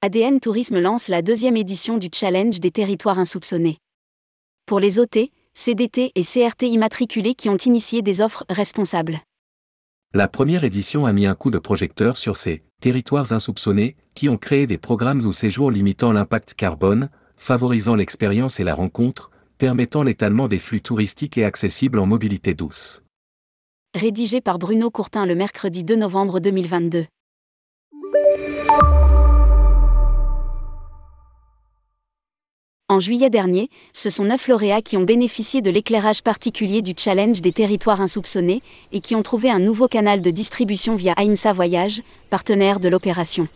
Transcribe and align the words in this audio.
ADN 0.00 0.38
Tourisme 0.38 0.78
lance 0.78 1.08
la 1.08 1.22
deuxième 1.22 1.56
édition 1.56 1.98
du 1.98 2.08
Challenge 2.14 2.60
des 2.60 2.70
territoires 2.70 3.18
insoupçonnés. 3.18 3.78
Pour 4.64 4.78
les 4.78 5.00
OT, 5.00 5.32
CDT 5.54 6.12
et 6.14 6.22
CRT 6.22 6.68
immatriculés 6.68 7.34
qui 7.34 7.48
ont 7.48 7.56
initié 7.56 8.00
des 8.00 8.20
offres 8.20 8.44
responsables. 8.48 9.18
La 10.14 10.28
première 10.28 10.62
édition 10.62 11.04
a 11.04 11.12
mis 11.12 11.26
un 11.26 11.34
coup 11.34 11.50
de 11.50 11.58
projecteur 11.58 12.16
sur 12.16 12.36
ces 12.36 12.62
territoires 12.80 13.32
insoupçonnés 13.32 13.96
qui 14.14 14.28
ont 14.28 14.36
créé 14.36 14.68
des 14.68 14.78
programmes 14.78 15.26
ou 15.26 15.32
séjours 15.32 15.72
limitant 15.72 16.12
l'impact 16.12 16.54
carbone, 16.54 17.10
favorisant 17.36 17.96
l'expérience 17.96 18.60
et 18.60 18.64
la 18.64 18.76
rencontre, 18.76 19.32
permettant 19.58 20.04
l'étalement 20.04 20.46
des 20.46 20.60
flux 20.60 20.80
touristiques 20.80 21.38
et 21.38 21.44
accessibles 21.44 21.98
en 21.98 22.06
mobilité 22.06 22.54
douce. 22.54 23.02
Rédigé 23.96 24.40
par 24.40 24.60
Bruno 24.60 24.92
Courtin 24.92 25.26
le 25.26 25.34
mercredi 25.34 25.82
2 25.82 25.96
novembre 25.96 26.38
2022. 26.38 27.06
En 32.90 33.00
juillet 33.00 33.28
dernier, 33.28 33.68
ce 33.92 34.08
sont 34.08 34.24
neuf 34.24 34.48
lauréats 34.48 34.80
qui 34.80 34.96
ont 34.96 35.02
bénéficié 35.02 35.60
de 35.60 35.68
l'éclairage 35.68 36.22
particulier 36.22 36.80
du 36.80 36.94
challenge 36.96 37.42
des 37.42 37.52
territoires 37.52 38.00
insoupçonnés 38.00 38.62
et 38.92 39.00
qui 39.02 39.14
ont 39.14 39.22
trouvé 39.22 39.50
un 39.50 39.58
nouveau 39.58 39.88
canal 39.88 40.22
de 40.22 40.30
distribution 40.30 40.96
via 40.96 41.12
AIMSA 41.18 41.52
Voyage, 41.52 42.00
partenaire 42.30 42.80
de 42.80 42.88
l'opération. 42.88 43.46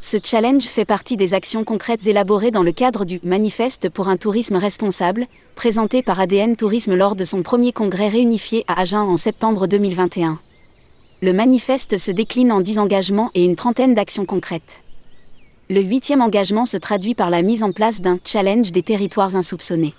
Ce 0.00 0.18
challenge 0.22 0.66
fait 0.66 0.84
partie 0.84 1.16
des 1.16 1.34
actions 1.34 1.64
concrètes 1.64 2.06
élaborées 2.06 2.52
dans 2.52 2.62
le 2.62 2.70
cadre 2.70 3.04
du 3.04 3.18
Manifeste 3.24 3.88
pour 3.88 4.06
un 4.06 4.16
tourisme 4.16 4.54
responsable, 4.54 5.26
présenté 5.56 6.02
par 6.02 6.20
ADN 6.20 6.54
Tourisme 6.54 6.94
lors 6.94 7.16
de 7.16 7.24
son 7.24 7.42
premier 7.42 7.72
congrès 7.72 8.06
réunifié 8.06 8.64
à 8.68 8.82
Agen 8.82 9.00
en 9.00 9.16
septembre 9.16 9.66
2021. 9.66 10.38
Le 11.22 11.32
manifeste 11.32 11.96
se 11.96 12.12
décline 12.12 12.52
en 12.52 12.60
dix 12.60 12.78
engagements 12.78 13.32
et 13.34 13.44
une 13.44 13.56
trentaine 13.56 13.94
d'actions 13.94 14.26
concrètes. 14.26 14.83
Le 15.70 15.80
huitième 15.80 16.20
engagement 16.20 16.66
se 16.66 16.76
traduit 16.76 17.14
par 17.14 17.30
la 17.30 17.40
mise 17.40 17.62
en 17.62 17.72
place 17.72 18.02
d'un 18.02 18.18
challenge 18.22 18.70
des 18.70 18.82
territoires 18.82 19.34
insoupçonnés. 19.34 19.94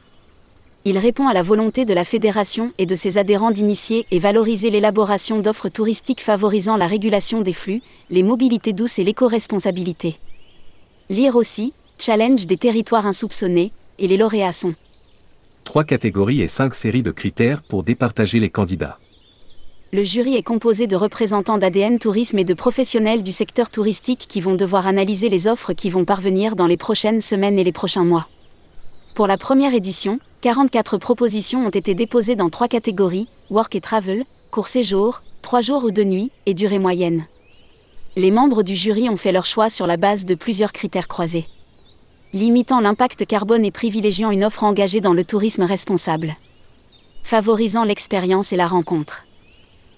Il 0.88 1.00
répond 1.00 1.28
à 1.28 1.34
la 1.34 1.42
volonté 1.42 1.86
de 1.86 1.94
la 1.96 2.04
fédération 2.04 2.72
et 2.78 2.86
de 2.86 2.94
ses 2.94 3.18
adhérents 3.18 3.50
d'initier 3.50 4.06
et 4.12 4.20
valoriser 4.20 4.70
l'élaboration 4.70 5.40
d'offres 5.40 5.70
touristiques 5.70 6.22
favorisant 6.22 6.78
la 6.78 6.86
régulation 6.86 7.42
des 7.42 7.54
flux, 7.54 7.82
les 8.12 8.22
mobilités 8.22 8.74
douces 8.74 9.00
et 9.00 9.04
l'éco-responsabilité. 9.04 10.20
Lire 11.10 11.36
aussi, 11.36 11.74
challenge 11.98 12.46
des 12.46 12.58
territoires 12.58 13.08
insoupçonnés, 13.08 13.72
et 13.98 14.08
les 14.08 14.18
lauréats 14.18 14.52
sont. 14.52 14.76
Trois 15.64 15.84
catégories 15.84 16.44
et 16.44 16.48
cinq 16.48 16.76
séries 16.76 17.02
de 17.02 17.10
critères 17.10 17.64
pour 17.64 17.82
départager 17.82 18.40
les 18.40 18.52
candidats. 18.52 19.00
Le 19.96 20.04
jury 20.04 20.36
est 20.36 20.44
composé 20.44 20.88
de 20.88 20.98
représentants 20.98 21.58
d'ADN 21.58 22.00
Tourisme 22.00 22.38
et 22.38 22.44
de 22.44 22.54
professionnels 22.54 23.24
du 23.24 23.32
secteur 23.32 23.70
touristique 23.70 24.26
qui 24.28 24.42
vont 24.42 24.56
devoir 24.56 24.88
analyser 24.88 25.30
les 25.30 25.48
offres 25.48 25.72
qui 25.72 25.90
vont 25.90 26.04
parvenir 26.04 26.58
dans 26.58 26.68
les 26.68 26.76
prochaines 26.76 27.22
semaines 27.22 27.58
et 27.58 27.64
les 27.64 27.72
prochains 27.72 28.04
mois. 28.04 28.28
Pour 29.14 29.26
la 29.26 29.38
première 29.38 29.74
édition, 29.74 30.20
44 30.42 30.98
propositions 30.98 31.66
ont 31.66 31.70
été 31.70 31.96
déposées 31.96 32.36
dans 32.36 32.50
trois 32.50 32.68
catégories, 32.68 33.30
Work 33.50 33.74
et 33.76 33.80
Travel, 33.80 34.26
court 34.52 34.68
séjour, 34.68 35.24
3 35.44 35.62
jours 35.62 35.86
ou 35.86 35.92
2 35.92 36.04
nuits, 36.04 36.32
et 36.46 36.54
durée 36.54 36.80
moyenne. 36.80 37.26
Les 38.18 38.32
membres 38.32 38.64
du 38.64 38.76
jury 38.76 39.08
ont 39.08 39.16
fait 39.16 39.32
leur 39.32 39.46
choix 39.46 39.70
sur 39.70 39.88
la 39.88 39.96
base 39.96 40.26
de 40.26 40.36
plusieurs 40.36 40.74
critères 40.74 41.08
croisés. 41.08 41.46
Limitant 42.34 42.82
l'impact 42.82 43.26
carbone 43.26 43.64
et 43.64 43.72
privilégiant 43.72 44.32
une 44.32 44.44
offre 44.44 44.66
engagée 44.66 45.00
dans 45.00 45.14
le 45.14 45.24
tourisme 45.24 45.64
responsable. 45.64 46.36
Favorisant 47.24 47.86
l'expérience 47.86 48.52
et 48.52 48.58
la 48.58 48.68
rencontre 48.68 49.25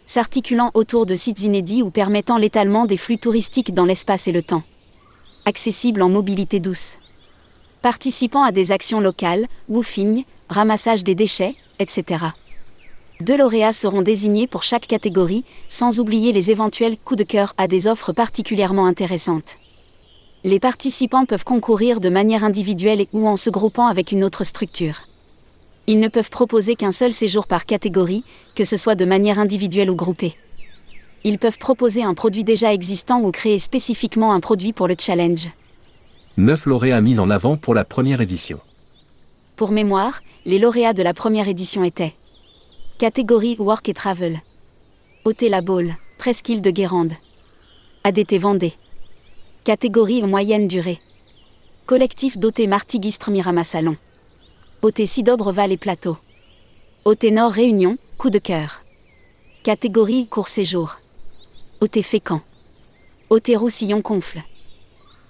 s'articulant 0.07 0.71
autour 0.73 1.05
de 1.05 1.13
sites 1.13 1.43
inédits 1.43 1.83
ou 1.83 1.91
permettant 1.91 2.37
l'étalement 2.37 2.85
des 2.85 2.97
flux 2.97 3.19
touristiques 3.19 3.73
dans 3.73 3.85
l'espace 3.85 4.27
et 4.27 4.31
le 4.31 4.41
temps. 4.41 4.63
Accessible 5.45 6.01
en 6.01 6.09
mobilité 6.09 6.59
douce. 6.59 6.97
Participant 7.81 8.43
à 8.43 8.51
des 8.51 8.71
actions 8.71 9.01
locales, 9.01 9.47
woofing, 9.69 10.23
ramassage 10.49 11.03
des 11.03 11.13
déchets, 11.13 11.55
etc. 11.77 12.25
Deux 13.21 13.37
lauréats 13.37 13.73
seront 13.73 14.01
désignés 14.01 14.47
pour 14.47 14.63
chaque 14.63 14.87
catégorie, 14.87 15.43
sans 15.67 15.99
oublier 15.99 16.31
les 16.31 16.51
éventuels 16.51 16.97
coups 16.97 17.19
de 17.19 17.23
cœur 17.23 17.53
à 17.57 17.67
des 17.67 17.87
offres 17.87 18.13
particulièrement 18.13 18.85
intéressantes. 18.85 19.57
Les 20.43 20.59
participants 20.59 21.25
peuvent 21.25 21.43
concourir 21.43 21.99
de 21.99 22.09
manière 22.09 22.43
individuelle 22.43 23.05
ou 23.11 23.27
en 23.27 23.35
se 23.35 23.49
groupant 23.49 23.87
avec 23.87 24.11
une 24.11 24.23
autre 24.23 24.43
structure 24.43 25.01
ils 25.87 26.01
ne 26.01 26.09
peuvent 26.09 26.29
proposer 26.29 26.75
qu'un 26.75 26.91
seul 26.91 27.13
séjour 27.13 27.47
par 27.47 27.65
catégorie, 27.65 28.25
que 28.55 28.65
ce 28.65 28.75
soit 28.75 28.95
de 28.95 29.05
manière 29.05 29.39
individuelle 29.39 29.89
ou 29.89 29.95
groupée. 29.95 30.35
Ils 31.23 31.39
peuvent 31.39 31.57
proposer 31.57 32.03
un 32.03 32.13
produit 32.13 32.43
déjà 32.43 32.73
existant 32.73 33.21
ou 33.21 33.31
créer 33.31 33.57
spécifiquement 33.57 34.33
un 34.33 34.41
produit 34.41 34.73
pour 34.73 34.87
le 34.87 34.95
challenge. 34.99 35.49
9 36.35 36.65
lauréats 36.67 37.01
mis 37.01 37.19
en 37.19 37.29
avant 37.29 37.57
pour 37.57 37.73
la 37.73 37.85
première 37.85 38.21
édition. 38.21 38.59
Pour 39.55 39.71
mémoire, 39.71 40.21
les 40.45 40.59
lauréats 40.59 40.93
de 40.93 41.01
la 41.01 41.13
première 41.13 41.47
édition 41.47 41.83
étaient 41.83 42.13
Catégorie 42.99 43.55
Work 43.57 43.89
et 43.89 43.93
Travel. 43.93 44.41
Hôtel 45.25 45.51
La 45.51 45.61
Baule, 45.61 45.95
Presqu'île 46.17 46.61
de 46.61 46.69
Guérande. 46.69 47.13
ADT 48.03 48.37
Vendée. 48.37 48.73
Catégorie 49.63 50.21
moyenne 50.21 50.67
durée. 50.67 50.99
Collectif 51.85 52.37
doté 52.37 52.67
Martigistre 52.67 53.31
Mirama 53.31 53.63
Salon. 53.63 53.97
OT 54.83 55.07
Sidobre 55.07 55.51
Val 55.51 55.71
et 55.71 55.77
Plateau. 55.77 56.17
OT 57.03 57.31
Nord 57.31 57.51
Réunion, 57.51 57.97
coup 58.19 58.29
de 58.29 58.37
cœur. 58.37 58.83
Catégorie 59.63 60.27
court 60.27 60.47
séjour. 60.47 60.99
OT 61.81 62.03
Fécamp. 62.03 62.43
OT 63.31 63.55
Roussillon 63.55 64.03
Confle. 64.03 64.43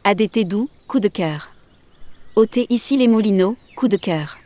ADT 0.04 0.44
Doux, 0.44 0.70
coup 0.90 1.00
de 1.00 1.08
cœur. 1.08 1.52
OT 2.36 2.66
Ici 2.70 2.98
les 2.98 3.08
Moulineaux, 3.08 3.56
coup 3.78 3.88
de 3.88 3.96
cœur. 3.96 4.38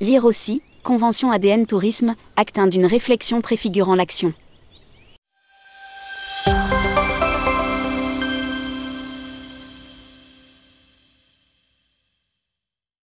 Lire 0.00 0.24
aussi, 0.24 0.62
Convention 0.84 1.32
ADN 1.32 1.66
Tourisme, 1.66 2.14
acte 2.36 2.60
1 2.60 2.68
d'une 2.68 2.86
réflexion 2.86 3.40
préfigurant 3.40 3.96
l'action. 3.96 4.34